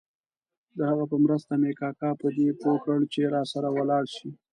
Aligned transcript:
د 0.77 0.79
هغه 0.89 1.05
په 1.11 1.17
مرسته 1.23 1.53
مې 1.61 1.71
کاکا 1.81 2.09
په 2.21 2.27
دې 2.35 2.47
پوه 2.61 2.75
کړ 2.85 2.99
چې 3.13 3.31
راسره 3.35 3.69
ولاړ 3.77 4.03
شي. 4.15 4.29